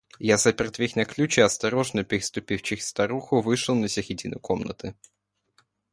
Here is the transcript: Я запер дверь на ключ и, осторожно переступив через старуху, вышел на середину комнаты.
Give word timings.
Я 0.25 0.37
запер 0.39 0.71
дверь 0.71 0.93
на 0.95 1.05
ключ 1.05 1.37
и, 1.37 1.41
осторожно 1.41 2.03
переступив 2.03 2.63
через 2.63 2.87
старуху, 2.87 3.39
вышел 3.41 3.75
на 3.75 3.87
середину 3.87 4.39
комнаты. 4.39 4.95